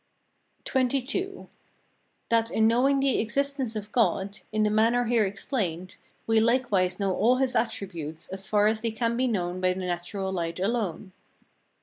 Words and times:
XXII. 0.67 1.45
That 2.29 2.49
in 2.49 2.67
knowing 2.67 2.99
the 3.01 3.19
existence 3.19 3.75
of 3.75 3.91
God, 3.91 4.39
in 4.51 4.63
the 4.63 4.71
manner 4.71 5.05
here 5.05 5.27
explained, 5.27 5.95
we 6.25 6.39
likewise 6.39 6.99
know 6.99 7.13
all 7.15 7.35
his 7.35 7.55
attributes, 7.55 8.27
as 8.29 8.47
far 8.47 8.65
as 8.65 8.81
they 8.81 8.89
can 8.89 9.15
be 9.15 9.27
known 9.27 9.61
by 9.61 9.73
the 9.73 9.79
natural 9.81 10.33
light 10.33 10.59
alone. 10.59 11.11